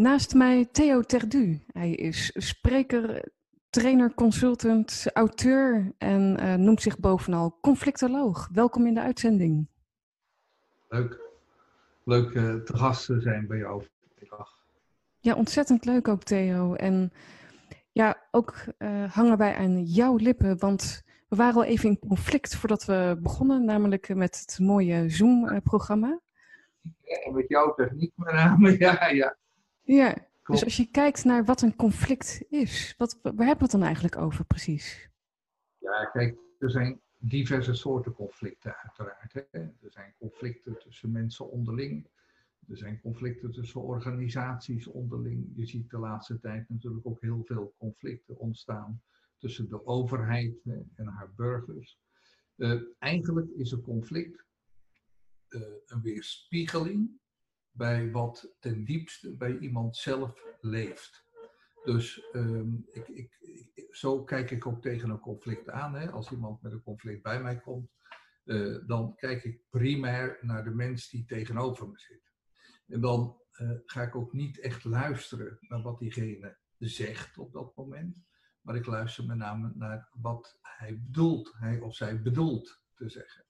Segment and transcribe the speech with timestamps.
[0.00, 1.60] Naast mij Theo Terdu.
[1.72, 3.24] Hij is spreker,
[3.70, 8.48] trainer, consultant, auteur en uh, noemt zich bovenal conflictoloog.
[8.52, 9.68] Welkom in de uitzending.
[10.88, 11.20] Leuk.
[12.04, 13.84] Leuk uh, te gast te zijn bij jou
[14.18, 14.48] vandaag.
[15.18, 16.74] Ja, ontzettend leuk ook Theo.
[16.74, 17.12] En
[17.92, 22.56] ja, ook uh, hangen wij aan jouw lippen, want we waren al even in conflict
[22.56, 26.20] voordat we begonnen, namelijk met het mooie Zoom-programma.
[27.02, 29.38] Ja, met jouw techniek met name, ja, ja.
[29.82, 33.70] Ja, dus als je kijkt naar wat een conflict is, wat, waar hebben we het
[33.70, 35.10] dan eigenlijk over precies?
[35.78, 39.32] Ja, kijk, er zijn diverse soorten conflicten uiteraard.
[39.32, 39.60] Hè.
[39.60, 42.06] Er zijn conflicten tussen mensen onderling.
[42.68, 45.52] Er zijn conflicten tussen organisaties onderling.
[45.54, 49.02] Je ziet de laatste tijd natuurlijk ook heel veel conflicten ontstaan
[49.38, 50.54] tussen de overheid
[50.94, 51.98] en haar burgers.
[52.56, 54.44] Uh, eigenlijk is een conflict
[55.48, 57.20] uh, een weerspiegeling
[57.72, 61.28] bij wat ten diepste bij iemand zelf leeft.
[61.84, 63.38] Dus um, ik, ik,
[63.90, 65.94] zo kijk ik ook tegen een conflict aan.
[65.94, 66.10] Hè.
[66.10, 67.90] Als iemand met een conflict bij mij komt,
[68.44, 72.32] uh, dan kijk ik primair naar de mens die tegenover me zit.
[72.86, 77.76] En dan uh, ga ik ook niet echt luisteren naar wat diegene zegt op dat
[77.76, 78.24] moment.
[78.60, 83.44] Maar ik luister met name naar wat hij bedoelt, hij of zij bedoelt te zeggen.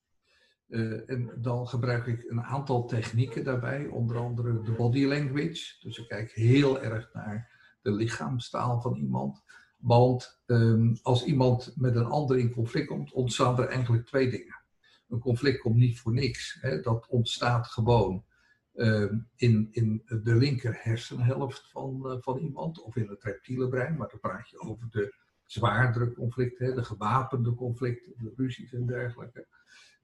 [0.71, 5.77] Uh, en dan gebruik ik een aantal technieken daarbij, onder andere de body language.
[5.81, 7.51] Dus ik kijk heel erg naar
[7.83, 9.43] de lichaamstaal van iemand.
[9.77, 14.63] Want um, als iemand met een ander in conflict komt, ontstaan er eigenlijk twee dingen.
[15.09, 16.59] Een conflict komt niet voor niks.
[16.61, 16.81] Hè?
[16.81, 18.25] Dat ontstaat gewoon
[18.75, 23.97] um, in, in de linker hersenhelft van, uh, van iemand of in het reptiele brein.
[23.97, 29.47] Maar dan praat je over de zwaardere conflicten, de gewapende conflicten, de ruzies en dergelijke.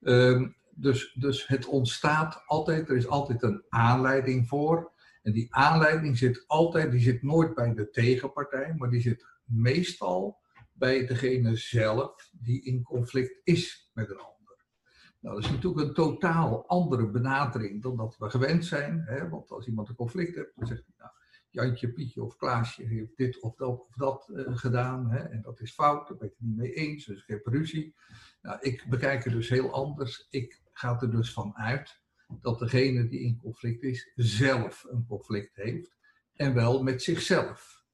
[0.06, 4.92] Um, dus, dus het ontstaat altijd, er is altijd een aanleiding voor.
[5.22, 10.38] En die aanleiding zit altijd, die zit nooit bij de tegenpartij, maar die zit meestal
[10.72, 14.36] bij degene zelf die in conflict is met een ander.
[15.20, 19.02] Nou, dat is natuurlijk een totaal andere benadering dan dat we gewend zijn.
[19.06, 19.28] Hè?
[19.28, 20.94] Want als iemand een conflict heeft, dan zegt hij,
[21.56, 25.10] Jantje, Pietje of Klaasje heeft dit of dat of dat uh, gedaan.
[25.10, 25.18] Hè?
[25.18, 27.94] En dat is fout, daar ben ik het niet mee eens, dus ik heb ruzie.
[28.42, 30.26] Nou, ik bekijk het dus heel anders.
[30.30, 32.00] Ik ga er dus van uit
[32.40, 35.96] dat degene die in conflict is, zelf een conflict heeft.
[36.34, 37.84] En wel met zichzelf.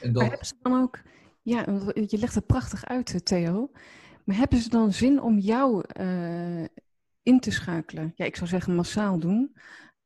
[0.00, 0.12] En.
[0.12, 0.98] Maar hebben ze dan ook,
[1.42, 1.64] ja,
[2.06, 3.70] je legt het prachtig uit, Theo.
[4.24, 6.64] Maar hebben ze dan zin om jou uh,
[7.22, 8.12] in te schakelen?
[8.14, 9.56] Ja, ik zou zeggen massaal doen.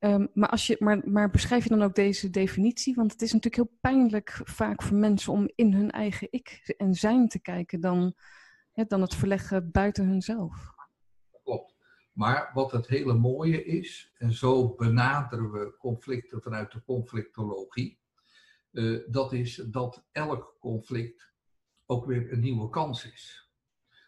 [0.05, 2.95] Um, maar, als je, maar, maar beschrijf je dan ook deze definitie?
[2.95, 6.95] Want het is natuurlijk heel pijnlijk vaak voor mensen om in hun eigen ik en
[6.95, 8.15] zijn te kijken dan,
[8.73, 10.73] dan het verleggen buiten hunzelf.
[11.43, 11.75] Klopt.
[12.13, 17.99] Maar wat het hele mooie is, en zo benaderen we conflicten vanuit de conflictologie,
[18.73, 21.33] uh, dat is dat elk conflict
[21.87, 23.51] ook weer een nieuwe kans is.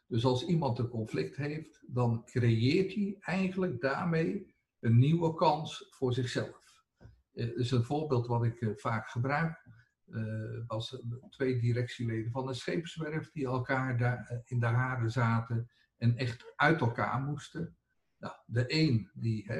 [0.07, 6.12] Dus als iemand een conflict heeft, dan creëert hij eigenlijk daarmee een nieuwe kans voor
[6.12, 6.84] zichzelf.
[7.32, 9.64] Uh, dus een voorbeeld wat ik uh, vaak gebruik,
[10.66, 16.53] was twee directieleden van een scheepswerf die elkaar daar in de haren zaten en echt
[16.56, 17.76] uit elkaar moesten.
[18.19, 19.50] Nou, de een, die,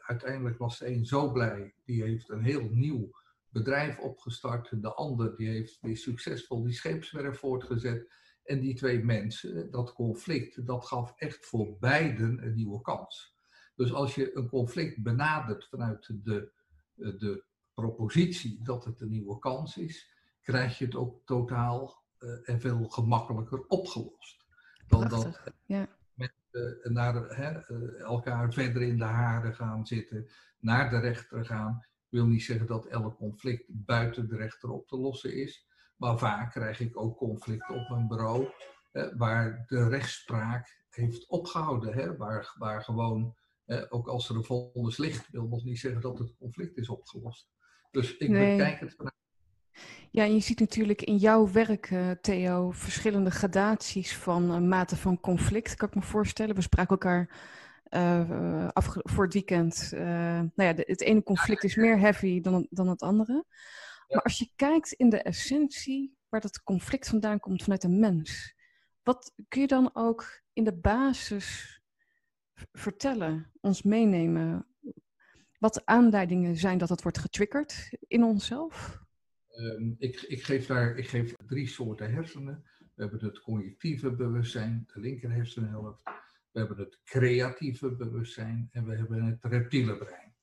[0.00, 3.10] uiteindelijk was de een zo blij, die heeft een heel nieuw
[3.48, 4.82] bedrijf opgestart.
[4.82, 8.12] De ander, die heeft weer succesvol die scheepswerf voortgezet.
[8.42, 13.38] En die twee mensen, dat conflict, dat gaf echt voor beiden een nieuwe kans.
[13.80, 16.52] Dus als je een conflict benadert vanuit de,
[16.94, 22.60] de propositie dat het een nieuwe kans is, krijg je het ook totaal uh, en
[22.60, 24.44] veel gemakkelijker opgelost.
[24.86, 25.88] Dan Prachtig, dat, ja
[26.50, 31.86] uh, naar hè, uh, elkaar verder in de haren gaan zitten, naar de rechter gaan.
[32.08, 35.66] wil niet zeggen dat elk conflict buiten de rechter op te lossen is.
[35.96, 38.48] Maar vaak krijg ik ook conflicten op mijn bureau
[39.16, 41.94] waar de rechtspraak heeft opgehouden.
[41.94, 43.38] Hè, waar, waar gewoon,
[43.88, 47.48] ook als er een vonnis ligt, wil nog niet zeggen dat het conflict is opgelost.
[47.90, 48.56] Dus ik nee.
[48.56, 49.18] bekijk het vanuit
[50.12, 54.96] ja, en je ziet natuurlijk in jouw werk, uh, Theo, verschillende gradaties van uh, mate
[54.96, 56.54] van conflict, kan ik me voorstellen.
[56.54, 57.38] We spraken elkaar
[57.90, 59.90] uh, voor het weekend.
[59.90, 63.32] nou ja, de, het ene conflict is meer heavy dan, dan het andere.
[63.32, 63.42] Ja.
[64.08, 68.54] Maar als je kijkt in de essentie waar dat conflict vandaan komt vanuit een mens,
[69.02, 71.79] wat kun je dan ook in de basis
[72.72, 74.66] vertellen, ons meenemen?
[75.58, 78.98] Wat aanleidingen zijn dat het wordt getriggerd in onszelf?
[79.56, 82.64] Um, ik, ik, geef daar ik geef drie soorten hersenen.
[82.94, 86.02] We hebben het cognitieve bewustzijn, de linker hersenhelft.
[86.50, 90.34] We hebben het creatieve bewustzijn en we hebben het reptiele brein.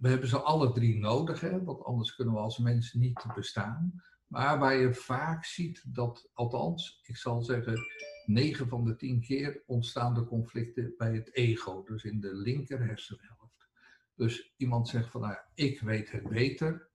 [0.00, 4.02] we hebben ze alle drie nodig, hè, want anders kunnen we als mens niet bestaan.
[4.30, 7.78] Maar waar je vaak ziet dat, althans, ik zal zeggen,
[8.24, 12.86] 9 van de 10 keer ontstaan de conflicten bij het ego, dus in de linker
[12.86, 13.68] hersenhelft.
[14.14, 16.88] Dus iemand zegt van, nou, ik weet het beter,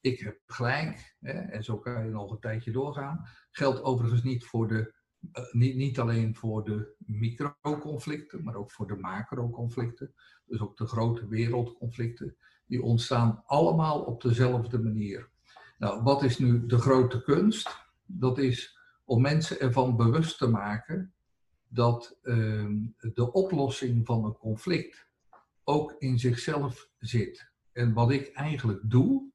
[0.00, 3.28] ik heb gelijk, hè, en zo kan je nog een tijdje doorgaan.
[3.50, 4.94] Geldt overigens niet, voor de,
[5.32, 10.14] uh, niet, niet alleen voor de microconflicten, maar ook voor de macroconflicten.
[10.44, 12.36] Dus ook de grote wereldconflicten.
[12.66, 15.32] Die ontstaan allemaal op dezelfde manier.
[15.84, 17.86] Nou, wat is nu de grote kunst?
[18.06, 21.14] Dat is om mensen ervan bewust te maken
[21.68, 25.08] dat uh, de oplossing van een conflict
[25.64, 27.52] ook in zichzelf zit.
[27.72, 29.30] En wat ik eigenlijk doe,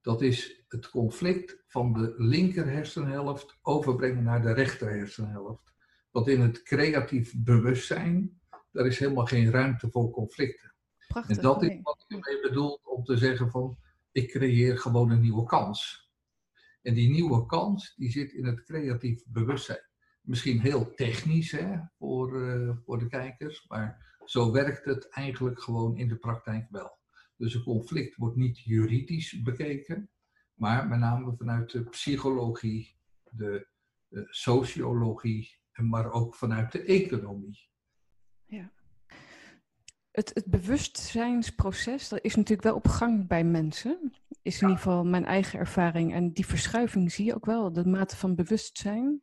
[0.00, 5.72] dat is het conflict van de linker hersenhelft overbrengen naar de rechter hersenhelft.
[6.10, 8.40] Want in het creatief bewustzijn,
[8.72, 10.74] daar is helemaal geen ruimte voor conflicten.
[11.08, 13.78] Prachtig, en dat is wat ik ermee bedoel om te zeggen van,
[14.14, 16.10] ik creëer gewoon een nieuwe kans.
[16.82, 19.88] En die nieuwe kans, die zit in het creatief bewustzijn.
[20.20, 25.96] Misschien heel technisch hè, voor, uh, voor de kijkers, maar zo werkt het eigenlijk gewoon
[25.96, 26.98] in de praktijk wel.
[27.36, 30.10] Dus een conflict wordt niet juridisch bekeken,
[30.54, 32.96] maar met name vanuit de psychologie,
[33.30, 33.68] de,
[34.08, 37.68] de sociologie, maar ook vanuit de economie.
[38.46, 38.72] Ja.
[40.14, 44.12] Het, het bewustzijnsproces dat is natuurlijk wel op gang bij mensen.
[44.42, 46.12] Is in ieder geval mijn eigen ervaring.
[46.12, 49.22] En die verschuiving zie je ook wel, de mate van bewustzijn.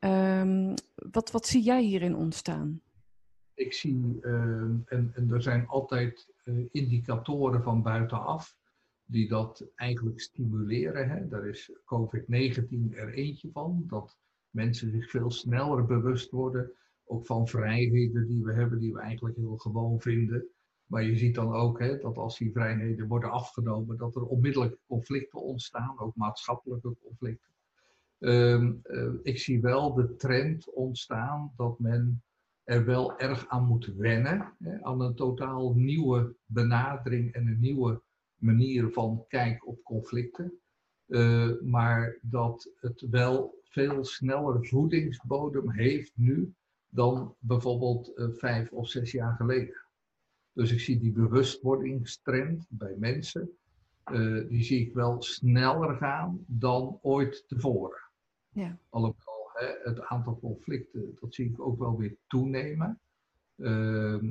[0.00, 2.80] Um, wat, wat zie jij hierin ontstaan?
[3.54, 4.32] Ik zie, uh,
[4.84, 8.56] en, en er zijn altijd uh, indicatoren van buitenaf
[9.04, 11.08] die dat eigenlijk stimuleren.
[11.08, 11.28] Hè.
[11.28, 14.18] Daar is COVID-19 er eentje van, dat
[14.50, 16.72] mensen zich veel sneller bewust worden
[17.08, 20.46] ook van vrijheden die we hebben, die we eigenlijk heel gewoon vinden.
[20.86, 24.76] Maar je ziet dan ook hè, dat als die vrijheden worden afgenomen, dat er onmiddellijk
[24.86, 27.52] conflicten ontstaan, ook maatschappelijke conflicten.
[28.18, 32.22] Uh, uh, ik zie wel de trend ontstaan dat men
[32.64, 38.02] er wel erg aan moet wennen, hè, aan een totaal nieuwe benadering en een nieuwe
[38.36, 40.52] manier van kijken op conflicten.
[41.06, 46.54] Uh, maar dat het wel veel sneller voedingsbodem heeft nu
[46.88, 49.76] dan bijvoorbeeld uh, vijf of zes jaar geleden.
[50.52, 53.50] Dus ik zie die bewustwordingstrend bij mensen,
[54.12, 58.00] uh, die zie ik wel sneller gaan dan ooit tevoren.
[58.48, 58.78] Ja.
[58.88, 63.00] Alhoewel hè, het aantal conflicten, dat zie ik ook wel weer toenemen.
[63.56, 64.22] Uh,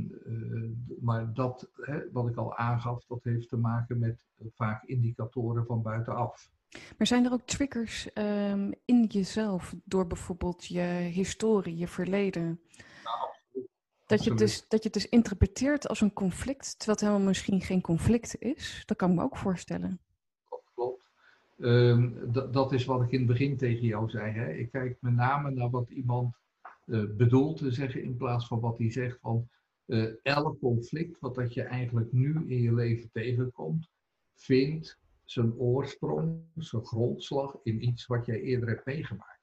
[1.02, 5.82] maar dat, hè, wat ik al aangaf, dat heeft te maken met vaak indicatoren van
[5.82, 6.52] buitenaf.
[6.98, 12.62] Maar zijn er ook triggers um, in jezelf door bijvoorbeeld je historie, je verleden?
[13.04, 13.68] Nou,
[14.06, 17.62] dat je, dus, dat je het dus interpreteert als een conflict, terwijl het helemaal misschien
[17.62, 18.84] geen conflict is?
[18.86, 20.00] Dat kan ik me ook voorstellen.
[20.74, 21.12] Klopt.
[21.58, 24.32] Um, dat is wat ik in het begin tegen jou zei.
[24.32, 24.54] Hè?
[24.54, 26.36] Ik kijk met name naar wat iemand
[26.86, 29.50] uh, bedoelt te zeggen in plaats van wat hij zegt van
[29.86, 33.90] uh, elk conflict wat dat je eigenlijk nu in je leven tegenkomt,
[34.36, 39.42] vindt zijn oorsprong, zijn grondslag in iets wat jij eerder hebt meegemaakt.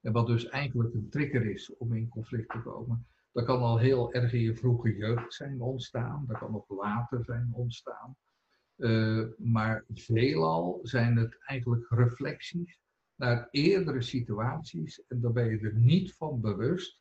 [0.00, 3.06] En wat dus eigenlijk een trigger is om in conflict te komen.
[3.32, 7.24] Dat kan al heel erg in je vroege jeugd zijn ontstaan, dat kan ook later
[7.24, 8.16] zijn ontstaan.
[8.76, 12.78] Uh, maar veelal zijn het eigenlijk reflecties
[13.14, 17.00] naar eerdere situaties en dan ben je er niet van bewust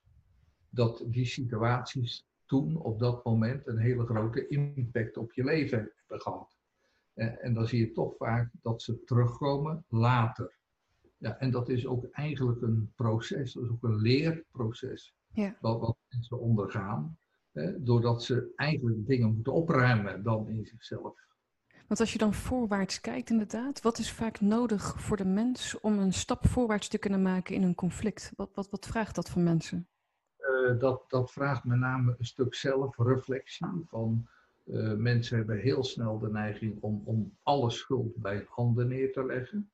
[0.70, 6.22] dat die situaties toen op dat moment een hele grote impact op je leven hebben
[6.22, 6.58] gehad.
[7.14, 10.54] Eh, en dan zie je toch vaak dat ze terugkomen later.
[11.18, 15.16] Ja, en dat is ook eigenlijk een proces, dat is ook een leerproces.
[15.34, 15.58] Ja.
[15.62, 17.18] Wat, wat mensen ondergaan,
[17.52, 21.22] hè, doordat ze eigenlijk dingen moeten opruimen dan in zichzelf.
[21.88, 26.00] Want als je dan voorwaarts kijkt, inderdaad, wat is vaak nodig voor de mens om
[26.00, 28.32] een stap voorwaarts te kunnen maken in een conflict?
[28.36, 29.88] Wat, wat, wat vraagt dat van mensen?
[30.40, 34.28] Uh, dat, dat vraagt met name een stuk zelfreflectie van
[34.66, 39.12] uh, mensen hebben heel snel de neiging om, om alle schuld bij een ander neer
[39.12, 39.72] te leggen.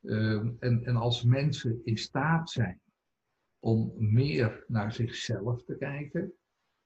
[0.00, 2.80] Uh, en, en als mensen in staat zijn
[3.58, 6.34] om meer naar zichzelf te kijken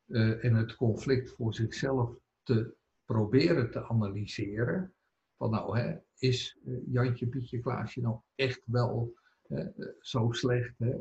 [0.06, 4.94] uh, en het conflict voor zichzelf te proberen te analyseren,
[5.36, 9.14] van nou, hè, is Jantje, Pietje, Klaasje nou echt wel
[10.00, 10.78] zo slecht?
[10.78, 10.96] Hè?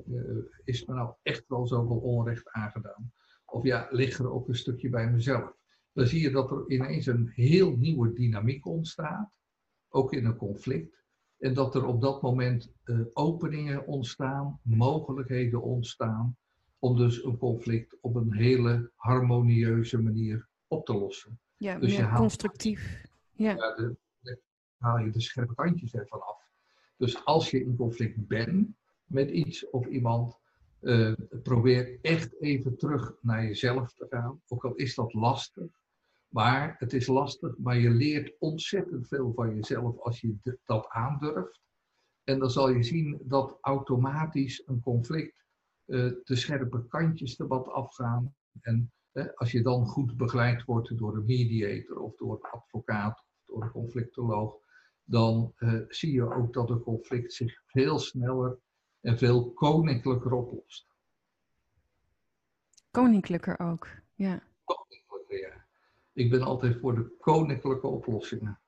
[0.63, 3.13] is me nou echt wel zoveel onrecht aangedaan?
[3.45, 5.56] Of ja, ligt er ook een stukje bij mezelf?
[5.97, 9.31] Dan zie je dat er ineens een heel nieuwe dynamiek ontstaat,
[9.89, 11.03] ook in een conflict.
[11.37, 16.37] En dat er op dat moment uh, openingen ontstaan, mogelijkheden ontstaan,
[16.79, 21.39] om dus een conflict op een hele harmonieuze manier op te lossen.
[21.57, 23.05] Ja, dus meer constructief.
[23.31, 23.49] Ja.
[23.49, 24.39] ja de,
[24.77, 26.41] haal je de scherpe kantjes ervan af.
[26.97, 28.67] Dus als je in conflict bent
[29.05, 30.37] met iets of iemand,
[30.81, 31.13] uh,
[31.43, 34.41] probeer echt even terug naar jezelf te gaan.
[34.47, 35.76] Ook al is dat lastig.
[36.37, 41.61] Maar het is lastig, maar je leert ontzettend veel van jezelf als je dat aandurft.
[42.23, 45.45] En dan zal je zien dat automatisch een conflict
[45.85, 48.35] uh, de scherpe kantjes er wat afgaan.
[48.61, 48.91] En
[49.35, 53.63] als je dan goed begeleid wordt door een mediator of door een advocaat of door
[53.63, 54.55] een conflictoloog,
[55.03, 58.57] dan uh, zie je ook dat een conflict zich veel sneller
[59.01, 60.87] en veel koninklijker oplost.
[62.91, 64.43] Koninklijker ook, ja.
[64.63, 64.96] Koninklijker, ja.
[66.17, 68.59] Ik ben altijd voor de koninklijke oplossingen.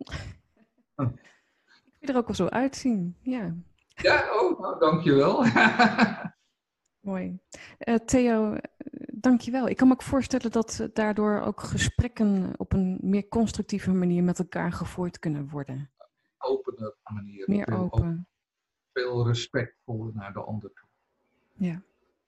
[0.95, 3.55] Ik wil er ook wel zo uitzien, ja.
[3.95, 5.43] Ja, oh, nou, dankjewel.
[7.09, 7.39] Mooi.
[7.79, 8.57] Uh, Theo,
[9.13, 9.67] dankjewel.
[9.67, 14.39] Ik kan me ook voorstellen dat daardoor ook gesprekken op een meer constructieve manier met
[14.39, 15.91] elkaar gevoerd kunnen worden.
[16.37, 17.43] Opener manier.
[17.49, 18.27] Meer open.
[18.93, 20.87] Veel respectvol naar de ander toe.
[21.53, 21.81] Ja.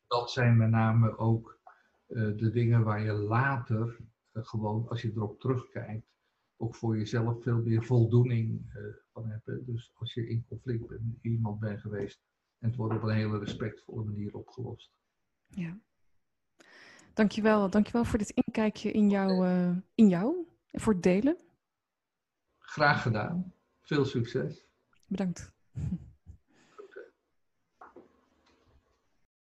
[0.08, 1.60] Dat zijn met name ook
[2.08, 4.00] uh, de dingen waar je later
[4.34, 6.08] gewoon, als je erop terugkijkt,
[6.58, 8.84] ook voor jezelf veel meer voldoening uh,
[9.14, 9.66] van hebt.
[9.66, 12.22] Dus als je in conflict met iemand bent geweest
[12.60, 14.92] en het wordt op een hele respectvolle manier opgelost.
[15.48, 15.80] Ja.
[17.14, 21.38] Dankjewel, dankjewel voor dit inkijkje in jou, uh, in jou en voor het delen.
[22.58, 23.54] Graag gedaan.
[23.82, 24.68] Veel succes.
[25.08, 25.54] Bedankt.